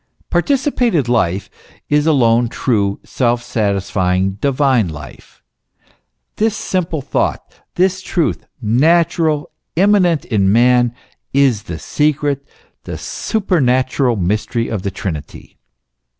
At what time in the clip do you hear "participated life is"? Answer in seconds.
0.31-2.07